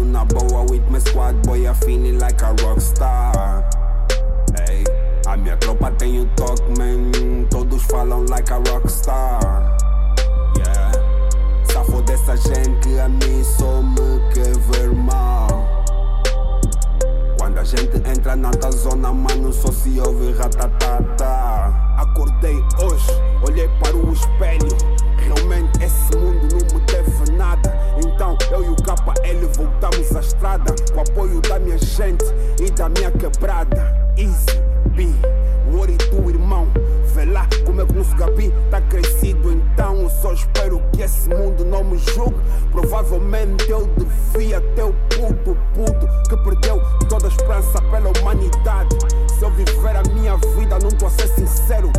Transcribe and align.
na 0.00 0.24
boa 0.24 0.64
with 0.64 0.88
my 0.90 0.98
squad, 0.98 1.42
boy, 1.42 1.68
I 1.68 1.74
feeling 1.74 2.18
like 2.18 2.40
a 2.42 2.54
rockstar. 2.54 3.64
Hey, 4.56 4.84
a 5.26 5.36
minha 5.36 5.56
tropa 5.56 5.90
tem 5.98 6.20
o 6.20 6.26
toque, 6.36 6.78
man. 6.78 7.46
Todos 7.50 7.82
falam 7.84 8.28
like 8.28 8.50
a 8.50 8.60
rockstar. 8.60 9.40
Yeah, 10.56 10.92
safo 11.64 12.02
dessa 12.02 12.36
gente 12.36 12.98
a 12.98 13.08
mim 13.08 13.44
só 13.44 13.82
me 13.82 14.11
eu 28.52 28.64
e 28.64 28.68
o 28.68 28.76
KL 28.76 29.46
voltamos 29.56 30.14
à 30.14 30.20
estrada. 30.20 30.74
Com 30.92 31.00
apoio 31.00 31.40
da 31.40 31.58
minha 31.58 31.78
gente 31.78 32.24
e 32.60 32.70
da 32.70 32.88
minha 32.88 33.10
quebrada. 33.10 33.96
Easy, 34.16 34.60
B, 34.94 35.08
worry 35.72 35.96
tu 35.96 36.28
irmão. 36.28 36.68
Vê 37.14 37.24
lá 37.24 37.48
como 37.64 37.80
é 37.80 37.86
que 37.86 37.92
o 37.92 37.96
nosso 37.96 38.14
gabi 38.16 38.52
tá 38.70 38.80
crescido. 38.82 39.52
Então 39.52 40.02
eu 40.02 40.10
só 40.10 40.32
espero 40.32 40.82
que 40.92 41.02
esse 41.02 41.28
mundo 41.28 41.64
não 41.64 41.84
me 41.84 41.98
julgue. 41.98 42.36
Provavelmente 42.70 43.70
eu 43.70 43.86
devia 43.96 44.60
ter 44.74 44.84
o 44.84 44.92
puto, 45.08 45.56
puto 45.74 46.06
que 46.28 46.36
perdeu 46.44 46.80
toda 47.08 47.26
a 47.26 47.28
esperança 47.28 47.80
pela 47.90 48.10
humanidade. 48.18 48.96
Se 49.38 49.42
eu 49.42 49.50
viver 49.50 49.96
a 49.96 50.02
minha 50.14 50.36
vida, 50.58 50.78
não 50.78 50.90
tô 50.90 51.06
a 51.06 51.10
ser 51.10 51.28
sincero. 51.28 51.91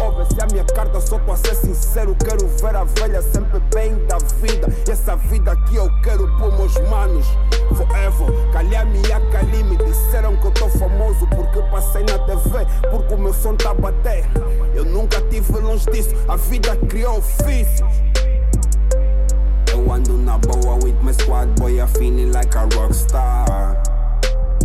Ouve, 0.00 0.24
se 0.32 0.40
a 0.40 0.46
minha 0.46 0.64
carta, 0.64 1.00
só 1.00 1.18
tô 1.18 1.32
a 1.32 1.36
ser 1.36 1.54
sincero. 1.54 2.16
Quero 2.16 2.46
ver 2.48 2.76
a 2.76 2.84
velha 2.84 3.22
sempre 3.22 3.60
bem 3.74 3.94
da 4.06 4.18
vida. 4.40 4.68
E 4.86 4.90
essa 4.90 5.16
vida 5.16 5.56
que 5.68 5.76
eu 5.76 5.90
quero 6.02 6.26
por 6.38 6.52
meus 6.56 6.74
manos. 6.88 7.26
Forever, 7.74 8.52
Calhame 8.52 9.00
e 9.08 9.12
Akali 9.12 9.64
me 9.64 9.76
disseram 9.76 10.36
que 10.36 10.46
eu 10.46 10.50
tô 10.52 10.68
famoso 10.68 11.26
porque 11.28 11.60
passei 11.70 12.02
na 12.02 12.18
TV. 12.18 12.66
Porque 12.90 13.14
o 13.14 13.18
meu 13.18 13.32
som 13.32 13.56
tá 13.56 13.72
bater. 13.74 14.24
Eu 14.74 14.84
nunca 14.84 15.20
tive 15.22 15.58
longe 15.58 15.86
disso, 15.90 16.14
a 16.28 16.36
vida 16.36 16.76
criou 16.88 17.18
ofícios. 17.18 17.88
Eu 19.72 19.92
ando 19.92 20.16
na 20.18 20.38
boa 20.38 20.76
with 20.84 20.96
my 21.02 21.12
squad, 21.12 21.48
boy, 21.58 21.80
I 21.80 21.86
feeling 21.86 22.32
like 22.32 22.56
a 22.56 22.68
rockstar. 22.74 23.82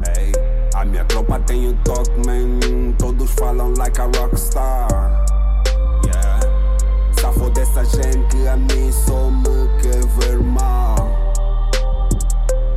Hey, 0.05 0.31
a 0.75 0.85
minha 0.85 1.03
tropa 1.05 1.39
tem 1.39 1.69
o 1.69 1.73
toque, 1.83 2.27
man. 2.27 2.78
Falam 3.37 3.73
like 3.77 3.99
a 3.99 4.07
rockstar. 4.07 4.87
Yeah, 6.05 6.39
safo 7.19 7.49
dessa 7.51 7.83
gente 7.85 8.47
a 8.47 8.57
mim 8.57 8.91
só 8.91 9.29
me 9.29 9.67
quer 9.81 10.05
ver 10.17 10.39
mal. 10.43 10.95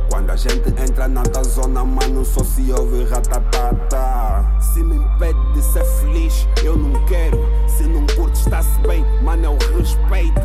Quando 0.09 0.29
a 0.29 0.35
gente 0.35 0.69
entra 0.81 1.07
na 1.07 1.23
tua 1.23 1.43
zona, 1.43 1.83
mano, 1.83 2.23
só 2.23 2.43
se 2.43 2.71
ouve 2.71 3.03
ratatata. 3.05 4.45
Se 4.61 4.81
me 4.83 4.95
impede 4.95 5.53
de 5.53 5.61
ser 5.61 5.83
feliz, 5.83 6.47
eu 6.63 6.77
não 6.77 7.05
quero. 7.05 7.37
Se 7.67 7.83
não 7.83 8.05
curte, 8.15 8.39
está-se 8.39 8.79
bem, 8.87 9.03
mano, 9.21 9.45
eu 9.45 9.77
respeito. 9.77 10.41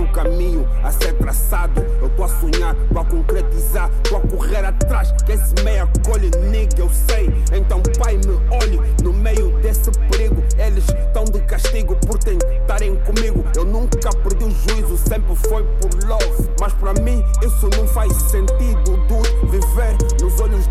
O 0.00 0.12
caminho 0.12 0.66
a 0.82 0.90
ser 0.90 1.12
traçado. 1.18 1.82
Eu 2.00 2.08
tô 2.10 2.24
a 2.24 2.28
sonhar, 2.28 2.74
tô 2.90 2.98
a 2.98 3.04
concretizar, 3.04 3.90
tô 4.08 4.16
a 4.16 4.20
correr 4.20 4.64
atrás. 4.64 5.12
Que 5.26 5.32
esse 5.32 5.54
meia 5.62 5.86
colhe, 6.04 6.30
nigga, 6.50 6.80
eu 6.80 6.88
sei. 6.88 7.28
Então, 7.52 7.82
pai, 7.98 8.16
me 8.16 8.40
olhe 8.50 8.80
no 9.02 9.12
meio 9.12 9.58
desse 9.60 9.90
perigo. 10.08 10.42
Eles 10.56 10.84
estão 10.88 11.24
de 11.24 11.40
castigo 11.40 11.94
por 12.06 12.18
tentarem 12.18 12.96
comigo. 13.00 13.44
Eu 13.54 13.66
nunca 13.66 14.10
perdi 14.24 14.44
o 14.44 14.50
juízo, 14.50 14.96
sempre 14.96 15.36
foi 15.36 15.62
por 15.64 16.08
love. 16.08 16.48
Mas 16.58 16.72
pra 16.72 16.94
mim, 16.94 17.22
isso 17.44 17.68
não 17.76 17.86
faz 17.86 18.12
sentido. 18.14 18.96
Dude, 19.06 19.50
viver 19.50 19.96
nos 20.22 20.40
olhos 20.40 20.66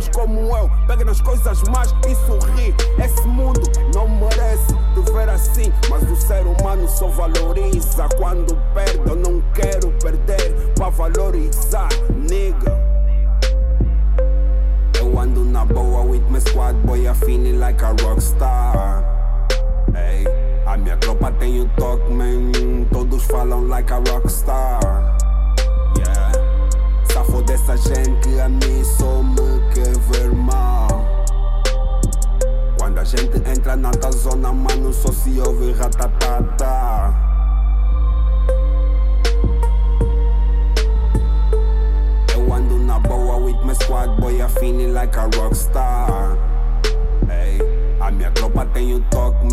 Faz 0.00 0.08
como 0.16 0.56
eu, 0.56 0.70
pega 0.86 1.04
nas 1.04 1.20
coisas 1.20 1.62
más 1.64 1.94
e 2.08 2.14
sorri. 2.14 2.74
Esse 3.04 3.28
mundo 3.28 3.60
não 3.94 4.08
merece 4.08 4.72
te 4.94 5.12
ver 5.12 5.28
assim. 5.28 5.70
Mas 5.90 6.02
o 6.10 6.16
ser 6.16 6.42
humano 6.46 6.88
só 6.88 7.06
valoriza 7.08 8.08
quando 8.16 8.56
perde. 8.72 8.98
Eu 9.06 9.16
não 9.16 9.42
quero 9.52 9.92
perder 10.02 10.72
pra 10.74 10.88
valorizar, 10.88 11.90
nigga. 12.16 12.80
Eu 14.98 15.20
ando 15.20 15.44
na 15.44 15.66
boa 15.66 16.00
with 16.00 16.24
my 16.30 16.40
squad, 16.40 16.76
boy, 16.86 17.06
I 17.06 17.12
feeling 17.12 17.58
like 17.58 17.84
a 17.84 17.94
rockstar. 18.02 19.04
Hey, 19.94 20.24
a 20.64 20.78
minha 20.78 20.96
tropa 20.96 21.30
tem 21.32 21.60
o 21.60 21.68
toque, 21.76 22.10
man. 22.10 22.86
Todos 22.90 23.22
falam 23.24 23.68
like 23.68 23.92
a 23.92 23.96
rockstar. 23.96 24.80
Yeah, 25.98 26.32
safo 27.12 27.42
dessa 27.42 27.76
gente 27.76 28.29
zona, 34.20 34.52
mano, 34.52 34.92
só 34.92 35.10
se 35.12 35.40
ouve 35.40 35.72
ratatata. 35.72 37.14
Eu 42.34 42.52
ando 42.52 42.78
na 42.78 42.98
boa 42.98 43.38
with 43.38 43.56
my 43.64 43.72
squad, 43.72 44.20
boy, 44.20 44.42
I 44.42 44.48
feeling 44.48 44.92
like 44.92 45.16
a 45.16 45.26
rockstar. 45.36 46.36
Hey, 47.28 47.60
a 47.98 48.10
minha 48.10 48.30
tropa 48.32 48.66
tem 48.66 48.94
o 48.94 49.00
toque, 49.10 49.46